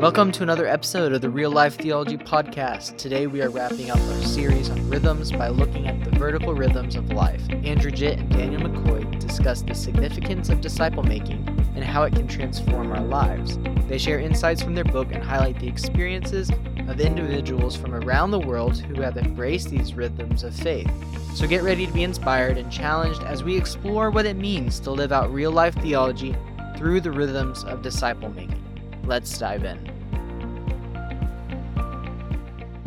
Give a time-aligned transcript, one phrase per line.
[0.00, 2.96] Welcome to another episode of the Real Life Theology Podcast.
[2.96, 6.96] Today we are wrapping up our series on rhythms by looking at the vertical rhythms
[6.96, 7.42] of life.
[7.50, 12.26] Andrew Jitt and Daniel McCoy discuss the significance of disciple making and how it can
[12.26, 13.58] transform our lives.
[13.88, 16.48] They share insights from their book and highlight the experiences
[16.88, 20.90] of individuals from around the world who have embraced these rhythms of faith.
[21.34, 24.92] So get ready to be inspired and challenged as we explore what it means to
[24.92, 26.34] live out real life theology
[26.78, 28.64] through the rhythms of disciple making.
[29.04, 29.89] Let's dive in.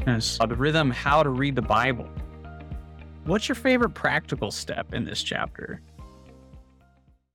[0.06, 0.38] Yes.
[0.38, 2.10] The rhythm, how to read the Bible.
[3.26, 5.82] What's your favorite practical step in this chapter?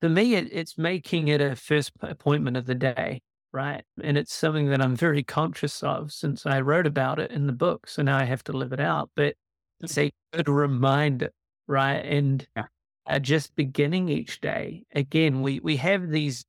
[0.00, 3.22] For me, it, it's making it a first appointment of the day,
[3.52, 3.82] right?
[4.02, 7.52] And it's something that I'm very conscious of since I wrote about it in the
[7.52, 7.88] book.
[7.88, 9.10] So now I have to live it out.
[9.16, 9.34] But
[9.80, 11.30] it's a good reminder,
[11.66, 12.04] right?
[12.04, 12.66] And Yeah.
[13.06, 14.84] uh, just beginning each day.
[14.94, 16.44] Again, we we have these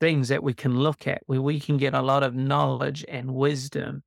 [0.00, 3.34] things that we can look at where we can get a lot of knowledge and
[3.34, 4.02] wisdom,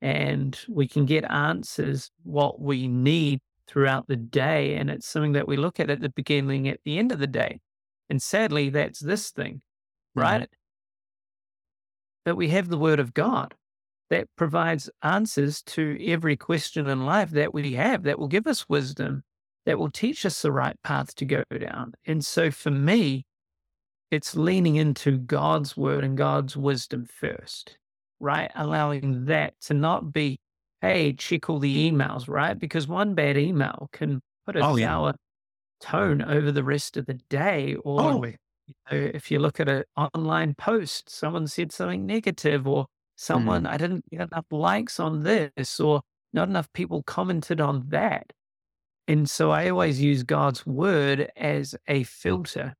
[0.00, 4.76] and we can get answers what we need throughout the day.
[4.76, 7.26] And it's something that we look at at the beginning, at the end of the
[7.26, 7.60] day.
[8.08, 9.54] And sadly, that's this thing,
[10.16, 10.20] mm-hmm.
[10.20, 10.48] right?
[12.24, 13.54] But we have the Word of God
[14.10, 18.68] that provides answers to every question in life that we have, that will give us
[18.68, 19.22] wisdom,
[19.66, 21.92] that will teach us the right path to go down.
[22.06, 23.26] And so for me,
[24.10, 27.76] it's leaning into God's Word and God's wisdom first,
[28.20, 28.50] right?
[28.54, 30.38] Allowing that to not be,
[30.80, 32.58] hey, check all the emails, right?
[32.58, 34.88] Because one bad email can put a Oh, yeah.
[34.88, 35.14] sour
[35.80, 37.76] tone over the rest of the day.
[37.76, 42.66] Or Oh, you know, if you look at an online post, someone said something negative,
[42.68, 43.68] or someone, mm.
[43.68, 48.32] I didn't get enough likes on this, or not enough people commented on that.
[49.06, 52.74] And so I always use God's word as a filter,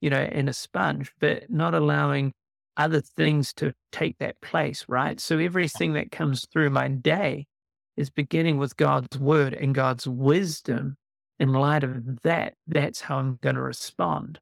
[0.00, 2.32] you know, and a sponge, but not allowing
[2.76, 5.20] other things to take that place, right?
[5.20, 7.46] So everything that comes through my day
[7.96, 10.96] is beginning with God's word and God's wisdom.
[11.38, 14.38] In light of that, that's how I'm going to respond.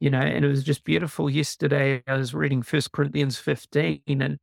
[0.00, 1.30] You know, and it was just beautiful.
[1.30, 4.38] Yesterday, I was reading First Corinthians 15 and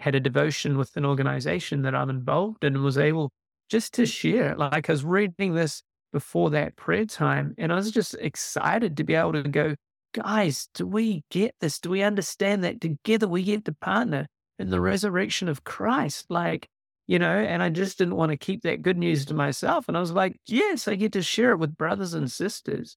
[0.00, 3.30] had a devotion with an organization that I'm involved in and was able
[3.68, 4.54] just to share.
[4.56, 5.82] Like I was reading this
[6.12, 9.74] before that prayer time, and I was just excited to be able to go,
[10.16, 11.78] guys, do we get this?
[11.78, 14.26] Do we understand that together we get to partner
[14.58, 16.26] in the resurrection of Christ?
[16.30, 16.68] Like,
[17.06, 19.88] you know, and I just didn't want to keep that good news to myself.
[19.88, 22.96] And I was like, yes, I get to share it with brothers and sisters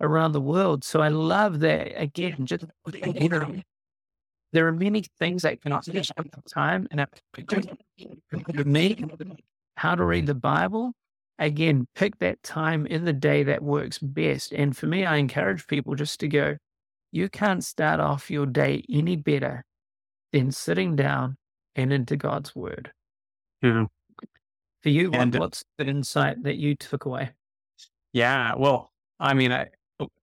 [0.00, 0.84] around the world.
[0.84, 2.64] So I love that again, just
[4.52, 7.06] there are many things that can teach at the time and
[8.52, 9.04] for me,
[9.76, 10.92] how to read the Bible.
[11.38, 14.52] Again, pick that time in the day that works best.
[14.52, 16.56] And for me, I encourage people just to go,
[17.12, 19.64] you can't start off your day any better
[20.32, 21.36] than sitting down
[21.76, 22.92] and into God's word.
[23.62, 23.86] Yeah.
[24.82, 27.30] For you, And- what's the insight that you took away?
[28.12, 28.54] Yeah.
[28.56, 29.68] Well, I mean, I,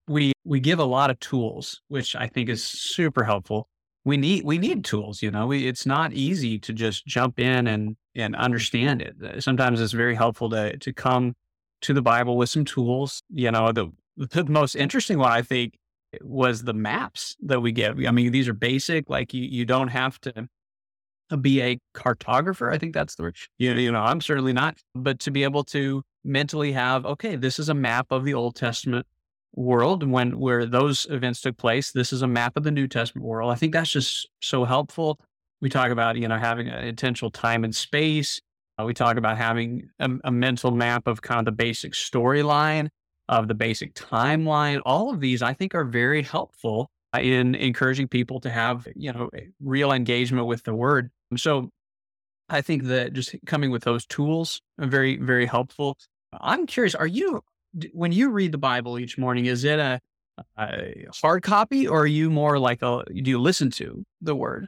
[0.08, 3.68] we we give a lot of tools, which I think is super helpful.
[4.03, 5.22] We need we need tools.
[5.22, 9.16] You know, we, it's not easy to just jump in and and understand it.
[9.24, 11.36] Uh, Sometimes it's very helpful to to come
[11.81, 13.22] to the Bible with some tools.
[13.30, 15.78] You know, the the most interesting one I think
[16.22, 18.00] was the maps that we give.
[18.08, 19.09] I mean, these are basic.
[19.09, 20.48] Like you you don't have to
[21.42, 22.72] be a cartographer.
[22.72, 23.36] I think that's the word.
[23.58, 27.59] You, you know, I'm certainly not, but to be able to mentally have, okay, this
[27.59, 29.08] is a map of the Old Testament
[29.53, 31.92] world when where those events took place.
[31.92, 33.52] This is a map of the New Testament world.
[33.52, 35.20] I think that's just so helpful.
[35.66, 38.40] We talk about, you know, having an intentional time and space.
[38.78, 42.90] Uh, we talk about having a, a mental map of kind of the basic storyline,
[43.30, 44.80] of the basic timeline.
[44.86, 49.31] All of these, I think, are very helpful in encouraging people to have, you know,
[49.59, 51.09] real engagement with the word.
[51.36, 51.72] So
[52.47, 55.97] I think that just coming with those tools are very, very helpful.
[56.40, 57.42] I'm curious, are you,
[57.92, 60.00] when you read the Bible each morning, is it a,
[60.59, 64.67] a hard copy or are you more like a, do you listen to the word?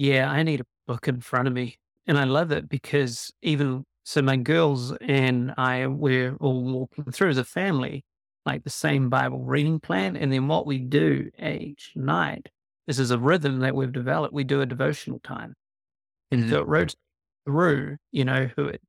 [0.00, 1.76] Yeah, I need a book in front of me.
[2.06, 7.28] And I love it because even so, my girls and I, we're all walking through
[7.28, 8.06] as a family,
[8.46, 10.16] like the same Bible reading plan.
[10.16, 12.48] And then what we do each night,
[12.86, 14.32] this is a rhythm that we've developed.
[14.32, 15.52] We do a devotional time.
[16.30, 16.96] And so it rotates
[17.44, 18.80] through, you know, who it,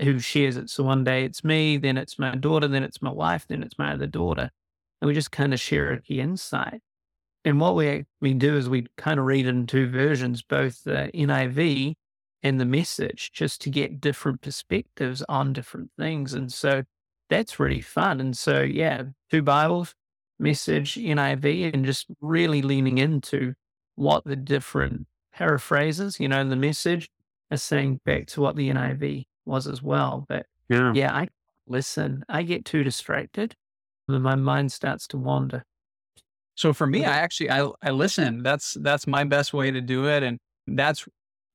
[0.00, 0.70] who shares it.
[0.70, 3.78] So one day it's me, then it's my daughter, then it's my wife, then it's
[3.78, 4.50] my other daughter.
[5.02, 6.80] And we just kind of share the insight.
[7.44, 11.10] And what we we do is we kind of read in two versions, both the
[11.14, 11.94] NIV
[12.42, 16.34] and the message, just to get different perspectives on different things.
[16.34, 16.84] And so
[17.28, 18.20] that's really fun.
[18.20, 19.94] And so yeah, two Bibles,
[20.38, 23.54] message NIV, and just really leaning into
[23.96, 27.10] what the different paraphrases, you know, the message
[27.50, 30.24] are saying back to what the NIV was as well.
[30.28, 31.28] But yeah, yeah I
[31.66, 33.54] listen, I get too distracted
[34.08, 35.64] and my mind starts to wander.
[36.54, 37.10] So for me, mm-hmm.
[37.10, 38.42] I actually I I listen.
[38.42, 40.22] That's that's my best way to do it.
[40.22, 41.06] And that's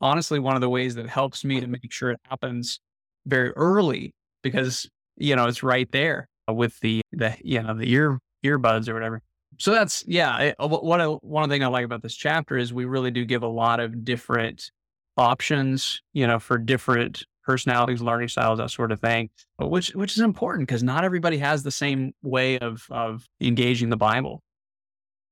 [0.01, 2.79] honestly one of the ways that helps me to make sure it happens
[3.25, 4.13] very early
[4.43, 8.93] because you know it's right there with the the you know the ear earbuds or
[8.93, 9.21] whatever.
[9.57, 10.37] So that's yeah.
[10.37, 13.25] It, uh, what I, one thing I like about this chapter is we really do
[13.25, 14.71] give a lot of different
[15.17, 19.29] options, you know, for different personalities, learning styles, that sort of thing,
[19.59, 23.97] which which is important because not everybody has the same way of of engaging the
[23.97, 24.41] Bible.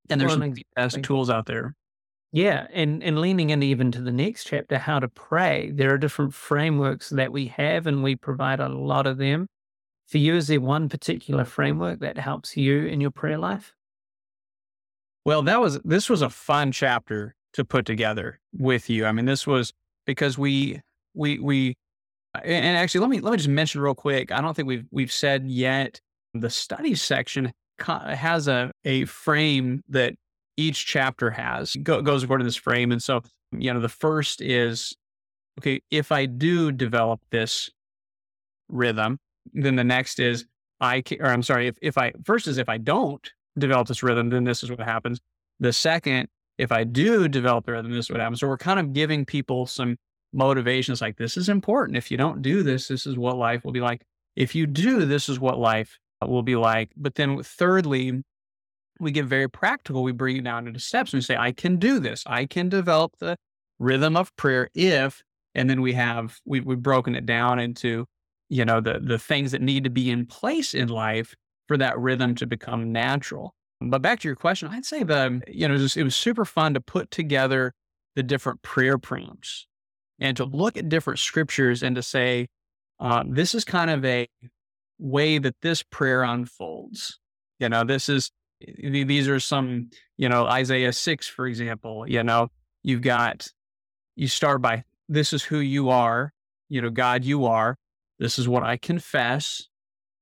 [0.10, 1.76] And there's well, some best tools out there.
[2.32, 5.72] Yeah, and and leaning in even to the next chapter, how to pray.
[5.72, 9.48] There are different frameworks that we have, and we provide a lot of them.
[10.08, 13.74] For you, is there one particular framework that helps you in your prayer life?
[15.26, 19.06] Well, that was this was a fun chapter to put together with you.
[19.06, 19.74] I mean, this was
[20.06, 20.82] because we
[21.14, 21.76] we we
[22.36, 24.32] uh, and actually let me let me just mention real quick.
[24.32, 26.00] I don't think we've we've said yet
[26.34, 30.16] the study section has a a frame that
[30.58, 32.92] each chapter has go, goes according to this frame.
[32.92, 33.22] And so,
[33.52, 34.96] you know, the first is
[35.60, 37.70] okay, if I do develop this
[38.70, 39.20] rhythm,
[39.54, 40.46] then the next is
[40.80, 44.04] I can, or I'm sorry, if, if I first is if I don't develop this
[44.04, 45.20] rhythm, then this is what happens.
[45.60, 46.28] The second,
[46.58, 48.40] if I do develop the rhythm, this is what happens.
[48.40, 49.98] So we're kind of giving people some
[50.34, 51.98] motivations like this is important.
[51.98, 54.02] If you don't do this, this is what life will be like.
[54.36, 56.92] If you do, this is what life will be like.
[56.98, 58.24] But then thirdly,
[59.00, 60.04] we get very practical.
[60.04, 62.24] We bring it down into steps and we say, I can do this.
[62.26, 63.38] I can develop the
[63.80, 65.22] rhythm of prayer if,
[65.54, 68.06] and then we have, we, we've broken it down into,
[68.50, 71.36] you know, the, the things that need to be in place in life
[71.68, 73.54] for that rhythm to become natural.
[73.80, 76.46] But back to your question, I'd say the, you know, it was, it was super
[76.46, 77.74] fun to put together
[78.16, 79.68] the different prayer prompts
[80.20, 82.48] and to look at different scriptures and to say,
[83.00, 84.28] uh, this is kind of a
[85.00, 87.20] way that this prayer unfolds.
[87.60, 92.50] You know, this is, these are some, you know, Isaiah 6, for example, you know,
[92.84, 93.48] you've got,
[94.16, 96.34] you start by, this is who you are,
[96.70, 97.78] you know, God, you are.
[98.20, 99.68] This is what I confess,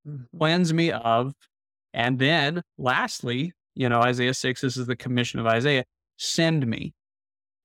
[0.08, 0.38] mm-hmm.
[0.38, 1.34] cleanse me of.
[1.94, 5.86] And then lastly, you know, Isaiah 6, this is the commission of Isaiah,
[6.18, 6.94] send me.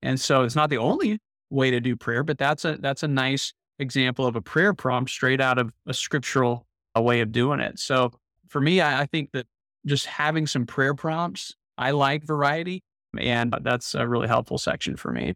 [0.02, 1.18] And so it's not the only
[1.50, 5.10] way to do prayer, but that's a that's a nice example of a prayer prompt
[5.10, 6.66] straight out of a scriptural
[7.02, 7.78] way of doing it.
[7.78, 8.12] So
[8.48, 9.46] for me, I, I think that
[9.86, 12.82] just having some prayer prompts, I like variety,
[13.18, 15.34] and that's a really helpful section for me.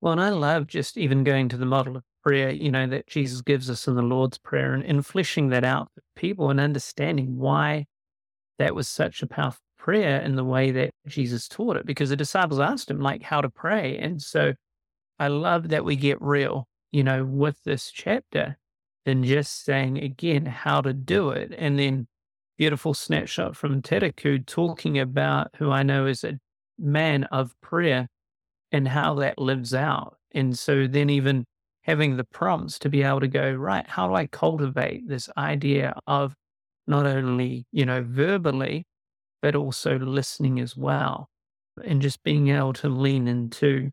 [0.00, 3.06] Well, and I love just even going to the model of prayer, you know, that
[3.06, 6.60] Jesus gives us in the Lord's Prayer and, and fleshing that out for people and
[6.60, 7.86] understanding why
[8.58, 11.86] that was such a powerful prayer in the way that Jesus taught it.
[11.86, 13.98] Because the disciples asked him, like, how to pray.
[13.98, 14.54] And so
[15.18, 18.56] I love that we get real, you know, with this chapter
[19.06, 21.54] and just saying again how to do it.
[21.56, 22.06] And then
[22.56, 26.38] beautiful snapshot from Tedeku talking about who I know is a
[26.78, 28.08] man of prayer
[28.72, 30.16] and how that lives out.
[30.32, 31.44] And so then even
[31.82, 35.94] having the prompts to be able to go, right, how do I cultivate this idea
[36.06, 36.34] of
[36.86, 38.86] not only, you know, verbally,
[39.42, 41.28] but also listening as well.
[41.84, 43.90] And just being able to lean into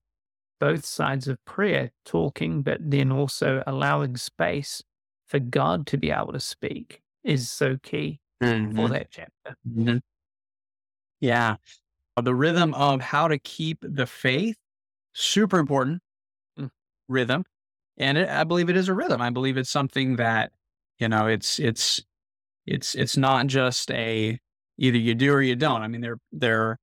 [0.59, 4.81] both sides of prayer, talking, but then also allowing space
[5.31, 8.75] for God to be able to speak is so key mm-hmm.
[8.75, 9.55] for that chapter.
[9.67, 9.97] Mm-hmm.
[11.21, 11.55] Yeah.
[12.17, 14.57] Uh, the rhythm of how to keep the faith,
[15.13, 16.01] super important
[16.59, 16.69] mm.
[17.07, 17.45] rhythm.
[17.97, 19.21] And it, I believe it is a rhythm.
[19.21, 20.51] I believe it's something that,
[20.99, 22.03] you know, it's, it's,
[22.65, 24.37] it's, it's not just a
[24.77, 25.81] either you do or you don't.
[25.81, 26.77] I mean, they're, they're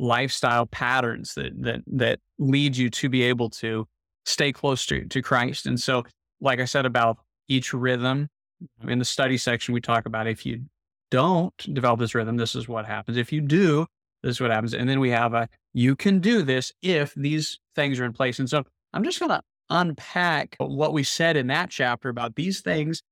[0.00, 3.86] lifestyle patterns that that that lead you to be able to
[4.24, 5.66] stay close to, to Christ.
[5.66, 6.04] And so,
[6.40, 7.18] like I said about
[7.50, 8.28] each rhythm
[8.62, 8.88] mm-hmm.
[8.88, 10.62] in the study section, we talk about if you
[11.10, 13.16] don't develop this rhythm, this is what happens.
[13.16, 13.86] If you do,
[14.22, 14.74] this is what happens.
[14.74, 18.38] And then we have a you can do this if these things are in place.
[18.38, 22.60] And so I'm just going to unpack what we said in that chapter about these
[22.60, 23.02] things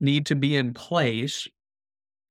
[0.00, 1.48] need to be in place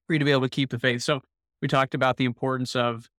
[0.06, 1.02] for you to be able to keep the faith.
[1.02, 1.22] So
[1.62, 3.10] we talked about the importance of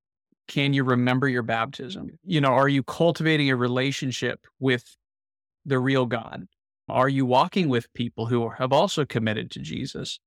[0.49, 2.11] can you remember your baptism?
[2.25, 4.85] You know, are you cultivating a relationship with
[5.65, 6.47] the real God?
[6.93, 10.21] Are you walking with people who have also committed to Jesus?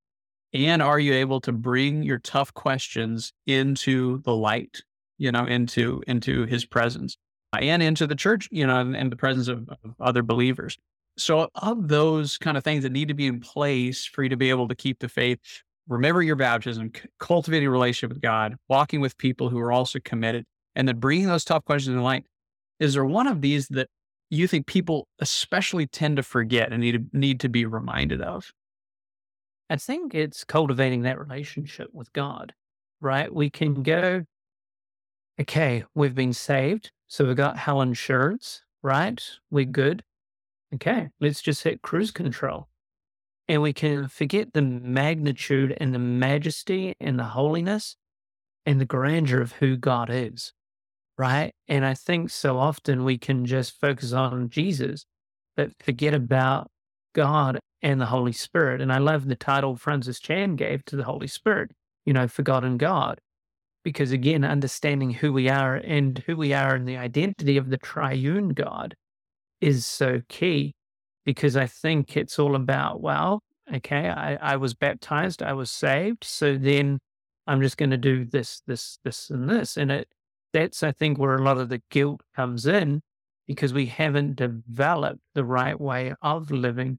[0.51, 4.81] And are you able to bring your tough questions into the light,
[5.17, 7.17] you know, into into his presence
[7.53, 10.77] uh, and into the church, you know, and, and the presence of, of other believers?
[11.17, 14.38] So of those kind of things that need to be in place for you to
[14.38, 15.39] be able to keep the faith,
[15.88, 20.45] remember your baptism, cultivating a relationship with God, walking with people who are also committed,
[20.75, 22.25] and then bringing those tough questions in light.
[22.79, 23.88] is there one of these that
[24.29, 28.51] you think people especially tend to forget and need to, need to be reminded of?
[29.70, 32.53] I think it's cultivating that relationship with God,
[33.01, 33.34] right?
[33.34, 34.25] We can go,
[35.39, 36.91] okay, we've been saved.
[37.08, 39.22] So we've got hell insurance, right?
[39.50, 40.03] We're good.
[40.74, 42.67] Okay, let's just hit cruise control.
[43.48, 47.96] And we can forget the magnitude and the majesty and the holiness
[48.65, 50.53] and the grandeur of who God is,
[51.17, 51.53] right?
[51.67, 55.05] And I think so often we can just focus on Jesus,
[55.55, 56.67] but forget about
[57.13, 58.81] God and the Holy Spirit.
[58.81, 61.72] And I love the title Francis Chan gave to the Holy Spirit,
[62.05, 63.19] you know, forgotten God.
[63.84, 67.77] Because again, understanding who we are and who we are in the identity of the
[67.77, 68.95] triune God
[69.62, 70.74] is so key.
[71.24, 73.41] Because I think it's all about, well,
[73.74, 76.24] okay, I, I was baptized, I was saved.
[76.24, 77.00] So then
[77.48, 79.77] I'm just going to do this, this, this, and this.
[79.77, 80.07] And it,
[80.56, 83.02] that's, I think, where a lot of the guilt comes in
[83.46, 86.98] because we haven't developed the right way of living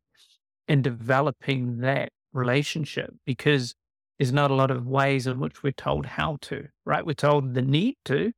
[0.68, 3.74] and developing that relationship because
[4.18, 7.06] there's not a lot of ways in which we're told how to, right?
[7.06, 8.30] We're told the need to,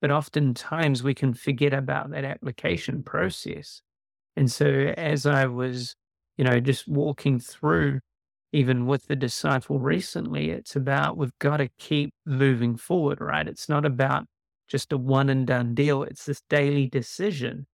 [0.00, 3.82] but oftentimes we can forget about that application process.
[4.36, 5.94] And so as I was,
[6.38, 8.00] you know, just walking through
[8.52, 13.46] even with the disciple recently, it's about we've got to keep moving forward, right?
[13.46, 14.24] It's not about
[14.70, 16.04] just a one and done deal.
[16.04, 17.66] It's this daily decision.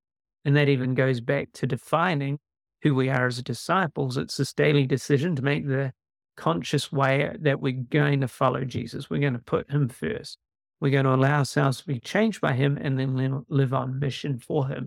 [0.45, 2.38] And that even goes back to defining
[2.83, 4.17] who we are as disciples.
[4.17, 5.93] It's this daily decision to make the
[6.37, 9.11] conscious way that we're going to follow Jesus.
[9.11, 10.38] We're going to put him first.
[10.81, 14.38] We're going to allow ourselves to be changed by him and then live on mission
[14.38, 14.87] for him.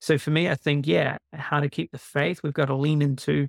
[0.00, 3.02] So for me, I think, yeah, how to keep the faith, we've got to lean
[3.02, 3.48] into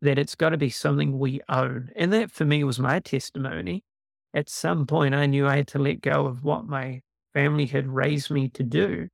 [0.00, 1.90] that it's got to be something we own.
[1.96, 3.84] And that for me was my testimony.
[4.32, 7.02] At some point, I knew I had to let go of what my
[7.34, 9.08] family had raised me to do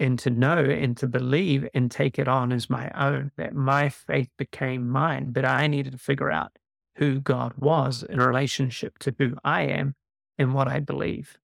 [0.00, 3.88] and to know and to believe and take it on as my own, that my
[3.88, 5.30] faith became mine.
[5.30, 6.56] But I needed to figure out
[6.96, 9.94] who God was in relationship to who I am
[10.38, 11.36] and what I believe.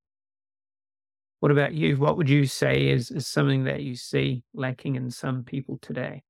[1.41, 1.97] What about you?
[1.97, 6.23] What would you say is, is something that you see lacking in some people today?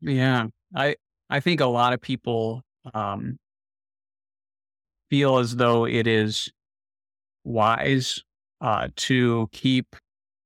[0.00, 0.96] Yeah, I
[1.30, 3.38] I think a lot of people um,
[5.08, 6.50] feel as though it is
[7.44, 8.22] wise
[8.60, 9.96] uh, to keep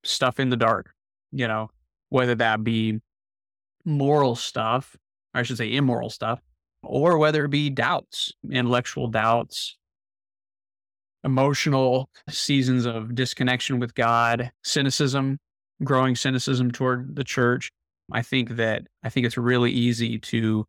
[0.04, 0.92] stuff in the dark,
[1.32, 1.70] you know,
[2.08, 3.00] whether that be
[3.84, 4.96] moral stuff,
[5.34, 6.40] I should say immoral stuff,
[6.82, 9.76] or whether it be doubts, intellectual doubts,
[11.24, 15.38] emotional seasons of disconnection with God, cynicism,
[15.84, 17.70] growing cynicism toward the church.
[18.12, 20.66] I think that I think it's really easy to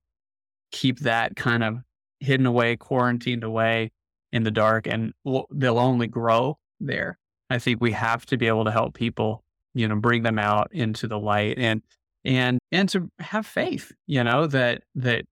[0.72, 1.80] keep that kind of
[2.20, 3.92] hidden away, quarantined away
[4.32, 5.14] in the dark, and
[5.52, 7.18] they'll only grow there.
[7.52, 9.44] I think we have to be able to help people,
[9.74, 11.82] you know, bring them out into the light and
[12.24, 15.26] and and to have faith, you know, that that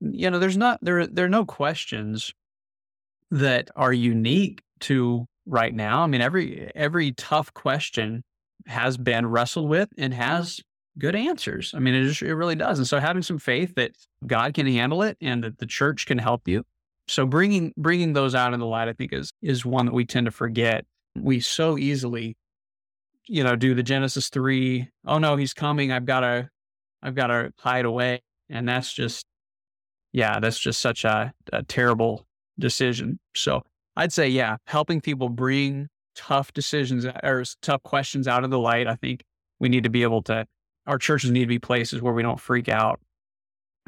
[0.00, 2.32] you know, there's not there there are no questions
[3.30, 6.02] that are unique to right now.
[6.02, 8.22] I mean, every every tough question
[8.66, 10.60] has been wrestled with and has
[10.98, 11.74] good answers.
[11.74, 12.78] I mean, it just, it really does.
[12.78, 13.92] And so having some faith that
[14.26, 16.64] God can handle it and that the church can help you.
[17.08, 20.04] So bringing bringing those out in the light, I think is is one that we
[20.04, 20.86] tend to forget.
[21.16, 22.36] We so easily,
[23.26, 24.88] you know, do the Genesis three.
[25.06, 25.92] Oh no, he's coming.
[25.92, 26.50] I've got to,
[27.02, 29.24] I've got to hide away, and that's just,
[30.12, 32.26] yeah, that's just such a, a terrible
[32.58, 33.18] decision.
[33.34, 33.62] So
[33.96, 38.58] I'd say, yeah, helping people bring tough decisions uh, or tough questions out of the
[38.58, 38.86] light.
[38.86, 39.22] I think
[39.60, 40.46] we need to be able to
[40.86, 43.00] our churches need to be places where we don't freak out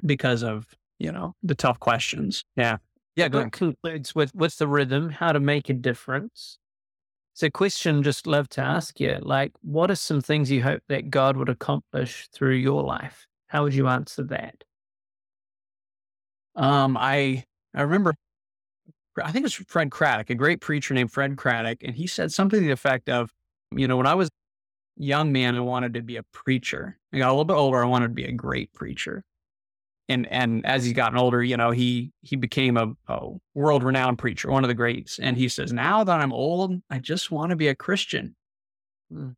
[0.05, 0.67] because of,
[0.99, 2.43] you know, the tough questions.
[2.57, 2.79] Yeah.
[3.17, 3.29] Yeah.
[3.29, 6.59] That concludes with what's the rhythm, how to make a difference.
[7.37, 11.11] So, question just love to ask you, like, what are some things you hope that
[11.11, 13.27] God would accomplish through your life?
[13.49, 14.65] How would you answer that?
[16.55, 18.15] Um, I I remember,
[19.23, 22.33] I think it was Fred Craddock, a great preacher named Fred Craddock, and he said
[22.33, 23.31] something to the effect of,
[23.71, 24.31] you know, when I was
[24.97, 26.99] young man I wanted to be a preacher.
[27.13, 27.83] I got a little bit older.
[27.83, 29.25] I wanted to be a great preacher.
[30.09, 34.19] And and as he's gotten older, you know, he he became a, a world renowned
[34.19, 35.19] preacher, one of the greats.
[35.19, 38.37] And he says, now that I'm old, I just want to be a Christian.
[39.11, 39.31] Hmm.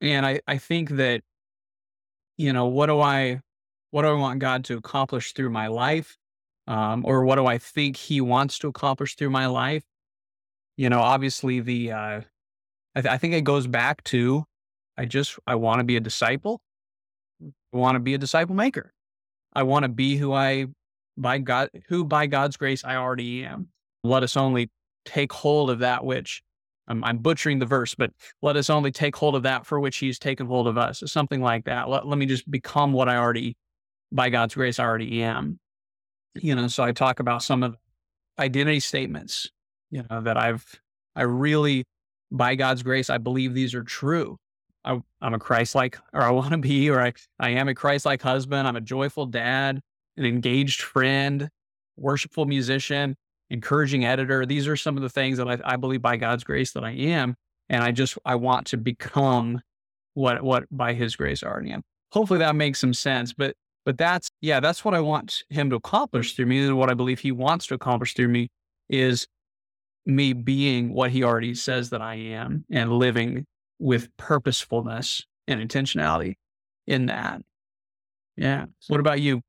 [0.00, 1.22] And I I think that,
[2.36, 3.40] you know, what do I
[3.90, 6.16] what do I want God to accomplish through my life?
[6.66, 9.84] Um, or what do I think He wants to accomplish through my life?
[10.76, 12.20] You know, obviously the uh,
[12.94, 14.44] I, th- I think it goes back to
[14.98, 16.60] I just, I want to be a disciple.
[17.40, 18.92] I want to be a disciple maker.
[19.52, 20.66] I want to be who I,
[21.16, 23.68] by God, who by God's grace I already am.
[24.04, 24.70] Let us only
[25.04, 26.42] take hold of that which
[26.86, 28.10] I'm, I'm, butchering the verse, but
[28.42, 31.42] let us only take hold of that for which he's taken hold of us, something
[31.42, 31.88] like that.
[31.88, 33.56] Let, let me just become what I already,
[34.12, 35.58] by God's grace, I already am.
[36.34, 37.76] You know, so I talk about some of
[38.38, 39.50] identity statements,
[39.90, 40.64] you know, that I've,
[41.16, 41.84] I really,
[42.30, 44.36] by God's grace, I believe these are true.
[44.88, 47.74] I, am a Christ like, or I want to be, or I, I am a
[47.74, 48.66] Christ like husband.
[48.66, 49.80] I'm a joyful dad,
[50.16, 51.48] an engaged friend,
[51.96, 53.14] worshipful musician,
[53.50, 54.46] encouraging editor.
[54.46, 56.92] These are some of the things that I, I believe by God's grace that I
[56.92, 57.36] am.
[57.68, 59.60] And I just, I want to become
[60.14, 61.82] what, what by his grace I already am.
[62.12, 63.34] Hopefully that makes some sense.
[63.34, 63.54] But,
[63.84, 66.66] but that's, yeah, that's what I want him to accomplish through me.
[66.66, 68.48] And what I believe he wants to accomplish through me
[68.88, 69.26] is
[70.06, 73.44] me being what he already says that I am and living
[73.78, 76.36] with purposefulness and intentionality
[76.86, 77.42] in that.
[78.36, 78.66] Yeah.
[78.88, 79.42] What about you?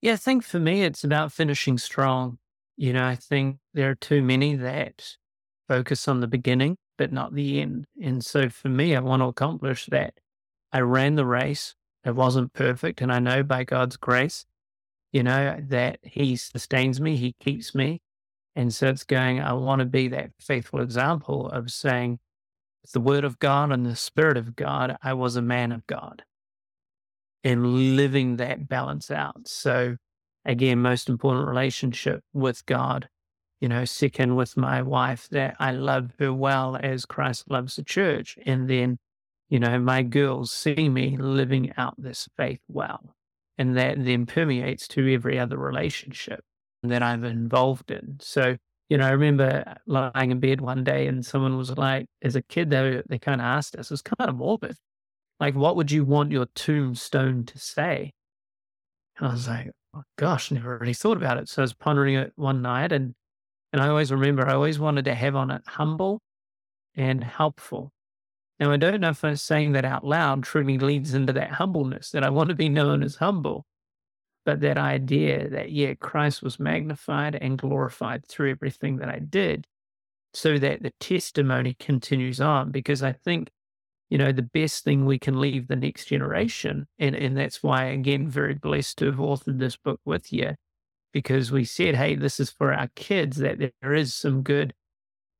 [0.00, 2.38] Yeah, I think for me, it's about finishing strong.
[2.76, 5.16] You know, I think there are too many that
[5.66, 7.86] focus on the beginning, but not the end.
[8.00, 10.14] And so for me, I want to accomplish that.
[10.72, 11.74] I ran the race.
[12.04, 13.00] It wasn't perfect.
[13.00, 14.46] And I know by God's grace,
[15.12, 18.00] you know, that He sustains me, He keeps me.
[18.54, 22.18] And so it's going, I want to be that faithful example of saying,
[22.92, 26.22] the word of God and the spirit of God, I was a man of God
[27.44, 29.46] and living that balance out.
[29.48, 29.96] So,
[30.44, 33.08] again, most important relationship with God,
[33.60, 37.84] you know, second with my wife, that I love her well as Christ loves the
[37.84, 38.38] church.
[38.44, 38.98] And then,
[39.48, 43.14] you know, my girls see me living out this faith well.
[43.56, 46.44] And that then permeates to every other relationship
[46.84, 48.18] that I'm involved in.
[48.20, 48.56] So,
[48.88, 52.42] you know, I remember lying in bed one day and someone was like, as a
[52.42, 54.76] kid, they, they kind of asked us, it was kind of morbid.
[55.40, 58.12] Like, what would you want your tombstone to say?
[59.18, 61.48] And I was like, oh, gosh, never really thought about it.
[61.48, 63.14] So I was pondering it one night and,
[63.72, 66.22] and I always remember I always wanted to have on it humble
[66.96, 67.92] and helpful.
[68.58, 72.24] Now, I don't know if saying that out loud truly leads into that humbleness, that
[72.24, 73.66] I want to be known as humble
[74.44, 79.66] but that idea that, yeah, Christ was magnified and glorified through everything that I did
[80.32, 82.70] so that the testimony continues on.
[82.70, 83.50] Because I think,
[84.10, 87.84] you know, the best thing we can leave the next generation, and, and that's why,
[87.84, 90.54] again, very blessed to have authored this book with you,
[91.12, 94.72] because we said, hey, this is for our kids, that there is some good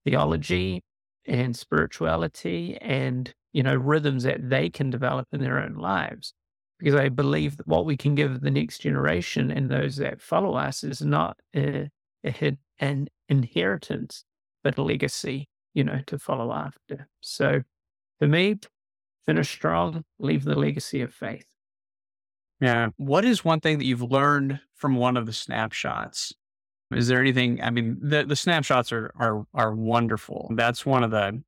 [0.05, 0.83] theology
[1.25, 6.35] and spirituality and, you know, rhythms that they can develop in their own lives
[6.79, 10.55] because I believe that what we can give the next generation and those that follow
[10.55, 11.91] us is not a,
[12.25, 14.25] a, an inheritance,
[14.62, 17.09] but a legacy, you know, to follow after.
[17.21, 17.62] So
[18.19, 18.57] for me,
[19.27, 21.47] finish strong, leave the legacy of faith.
[22.61, 22.88] Yeah.
[22.97, 26.33] What is one thing that you've learned from one of the snapshots?
[26.91, 27.62] Is there anything?
[27.62, 30.51] I mean, the, the snapshots are, are, are wonderful.
[30.55, 31.43] That's one of the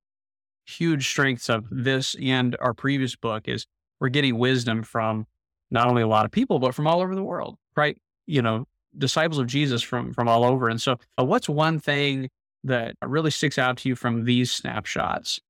[0.66, 3.66] huge strengths of this and our previous book is
[4.01, 5.27] we're getting wisdom from
[5.71, 7.97] not only a lot of people, but from all over the world, right?
[8.27, 10.69] You know, disciples of Jesus from from all over.
[10.69, 12.29] And so, uh, what's one thing
[12.65, 15.41] that really sticks out to you from these snapshots?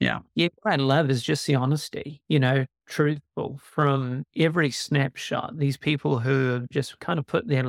[0.00, 0.48] Yeah, yeah.
[0.62, 2.20] What I love is just the honesty.
[2.28, 5.58] You know, truthful from every snapshot.
[5.58, 7.64] These people who have just kind of put their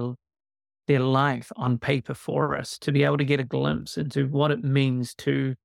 [0.88, 4.52] their life on paper for us to be able to get a glimpse into what
[4.52, 5.56] it means to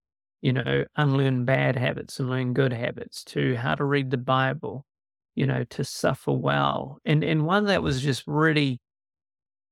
[0.41, 4.87] you know, unlearn bad habits and learn good habits, to how to read the Bible,
[5.35, 6.99] you know, to suffer well.
[7.05, 8.81] And and one that was just really,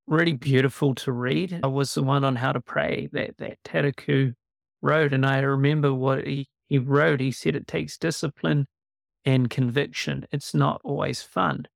[0.06, 4.34] really beautiful to read uh, was the one on how to pray that that Tadaku
[4.82, 5.12] wrote.
[5.12, 7.20] And I remember what he, he wrote.
[7.20, 8.66] He said it takes discipline
[9.24, 10.26] and conviction.
[10.32, 11.66] It's not always fun.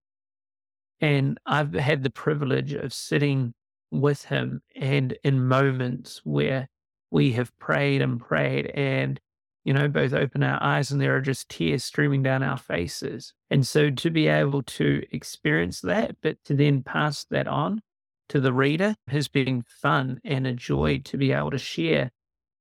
[1.00, 3.54] And I've had the privilege of sitting
[3.90, 6.68] with him and in moments where
[7.12, 9.20] we have prayed and prayed and,
[9.64, 13.34] you know, both open our eyes and there are just tears streaming down our faces.
[13.50, 17.82] And so to be able to experience that, but to then pass that on
[18.30, 22.10] to the reader has been fun and a joy to be able to share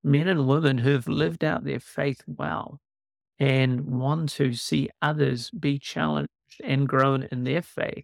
[0.03, 2.79] men and women who have lived out their faith well
[3.39, 6.29] and want to see others be challenged
[6.61, 8.03] and grown in their faith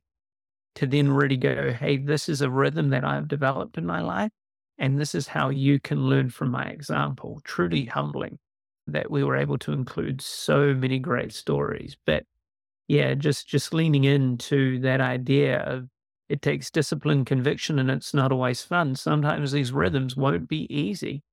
[0.76, 4.32] to then really go, hey, this is a rhythm that I've developed in my life.
[4.78, 7.42] And this is how you can learn from my example.
[7.44, 8.38] Truly humbling
[8.88, 11.98] that we were able to include so many great stories.
[12.06, 12.24] But
[12.88, 15.90] yeah, just just leaning into that idea of
[16.30, 18.96] it takes discipline, conviction, and it's not always fun.
[18.96, 21.24] Sometimes these rhythms won't be easy,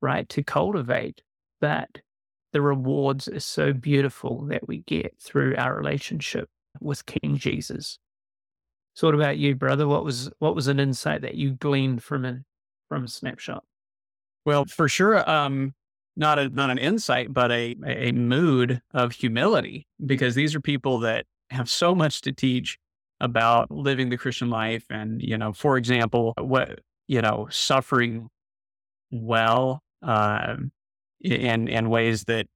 [0.00, 1.22] right, to cultivate.
[1.60, 2.00] But
[2.52, 6.48] the rewards are so beautiful that we get through our relationship
[6.80, 7.98] with King Jesus.
[8.94, 9.88] So what about you, brother?
[9.88, 12.38] What was what was an insight that you gleaned from it?
[12.92, 13.64] From a snapshot?
[14.44, 15.72] Well, for sure, um,
[16.14, 20.98] not a not an insight, but a a mood of humility, because these are people
[21.00, 22.78] that have so much to teach
[23.20, 28.28] about living the Christian life, and you know, for example, what you know, suffering
[29.10, 30.56] well, uh,
[31.22, 32.46] in in ways that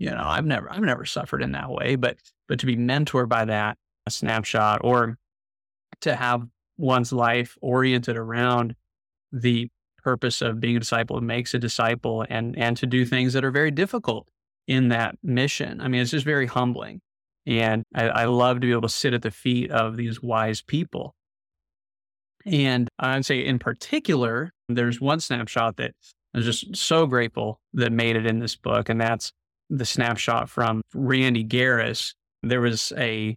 [0.00, 2.16] you know I've never I've never suffered in that way, but
[2.48, 5.18] but to be mentored by that a snapshot, or
[6.00, 6.42] to have
[6.78, 8.74] one's life oriented around
[9.32, 9.68] the
[10.02, 13.50] purpose of being a disciple makes a disciple and and to do things that are
[13.50, 14.28] very difficult
[14.66, 15.80] in that mission.
[15.80, 17.00] I mean, it's just very humbling.
[17.46, 20.60] And I, I love to be able to sit at the feet of these wise
[20.60, 21.14] people.
[22.44, 25.92] And I'd say in particular, there's one snapshot that
[26.34, 28.90] I was just so grateful that made it in this book.
[28.90, 29.32] And that's
[29.70, 32.14] the snapshot from Randy Gariss.
[32.42, 33.36] There was a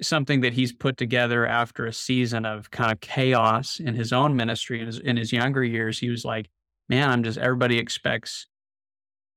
[0.00, 4.36] something that he's put together after a season of kind of chaos in his own
[4.36, 5.98] ministry in his, in his younger years.
[5.98, 6.48] He was like,
[6.88, 8.46] man, I'm just, everybody expects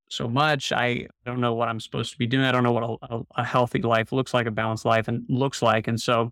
[0.09, 0.71] so much.
[0.71, 2.45] I don't know what I'm supposed to be doing.
[2.45, 5.61] I don't know what a, a, healthy life looks like, a balanced life and looks
[5.61, 5.87] like.
[5.87, 6.31] And so,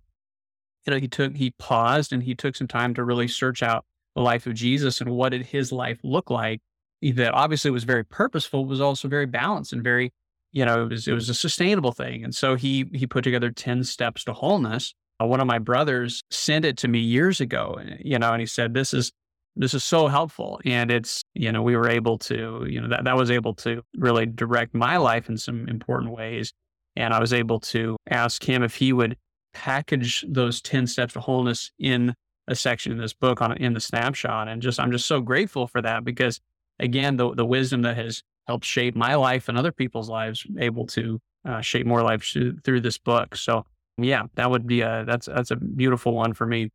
[0.86, 3.86] you know, he took, he paused and he took some time to really search out
[4.16, 6.62] the life of Jesus and what did his life look like
[7.02, 10.14] that obviously was very purposeful, was also very balanced and very
[10.52, 12.24] you know, it was it was a sustainable thing.
[12.24, 14.94] And so he he put together 10 steps to wholeness.
[15.22, 18.46] Uh, one of my brothers sent it to me years ago, you know, and he
[18.46, 19.12] said this is
[19.56, 23.04] this is so helpful and it's you know we were able to you know that
[23.04, 26.54] that was able to really direct my life in some important ways
[26.96, 29.18] and i was able to ask him if he would
[29.54, 32.14] package those 10 steps to wholeness in
[32.48, 35.68] a section in this book on in the snapshot and just i'm just so grateful
[35.68, 36.40] for that because
[36.80, 40.86] again the the wisdom that has helped shape my life and other people's lives, able
[40.86, 43.34] to uh, shape more lives through this book.
[43.38, 43.66] So
[43.98, 46.70] yeah, that would be a that's that's a beautiful one for me.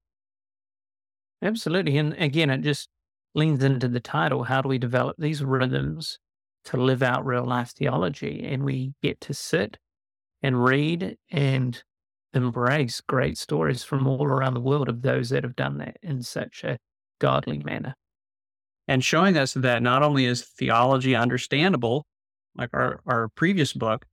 [1.43, 2.89] Absolutely, and again, it just
[3.35, 4.45] leans into the title.
[4.45, 6.19] How do we develop these rhythms
[6.65, 8.43] to live out real life theology?
[8.47, 9.77] And we get to sit
[10.43, 11.83] and read and
[12.33, 16.23] embrace great stories from all around the world of those that have done that in
[16.23, 16.79] such a
[17.19, 17.95] godly manner
[18.89, 22.07] and showing us that not only is theology understandable,
[22.57, 24.07] like our, our previous book,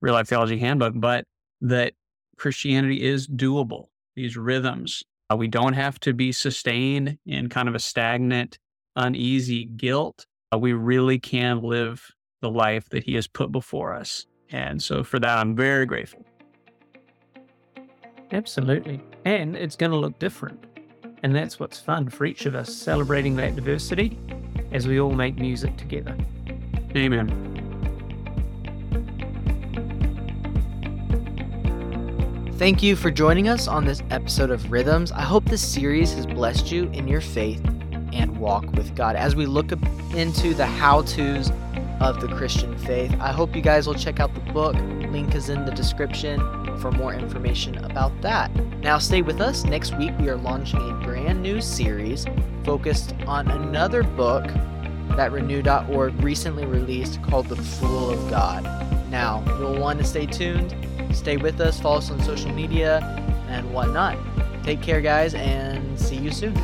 [0.00, 1.24] Real Life Theology Handbook, but
[1.60, 1.94] that
[2.36, 3.86] Christianity is doable.
[4.14, 8.58] These rhythms, uh, we don't have to be sustained in kind of a stagnant,
[8.96, 10.26] uneasy guilt.
[10.52, 12.06] Uh, we really can live
[12.40, 14.26] the life that He has put before us.
[14.50, 16.24] And so for that, I'm very grateful.
[18.30, 19.02] Absolutely.
[19.24, 20.64] And it's going to look different.
[21.22, 24.18] And that's what's fun for each of us, celebrating that diversity
[24.72, 26.16] as we all make music together.
[26.94, 27.48] Amen.
[32.58, 35.12] Thank you for joining us on this episode of Rhythms.
[35.12, 37.64] I hope this series has blessed you in your faith
[38.12, 39.70] and walk with God as we look
[40.14, 41.50] into the how to's
[42.00, 43.14] of the Christian faith.
[43.20, 44.74] I hope you guys will check out the book.
[45.10, 46.40] Link is in the description
[46.78, 48.54] for more information about that.
[48.80, 49.64] Now, stay with us.
[49.64, 52.26] Next week, we are launching a brand new series
[52.64, 54.44] focused on another book
[55.16, 58.62] that Renew.org recently released called The Fool of God.
[59.10, 60.74] Now, you'll want to stay tuned,
[61.12, 63.00] stay with us, follow us on social media,
[63.48, 64.16] and whatnot.
[64.62, 66.54] Take care, guys, and see you soon.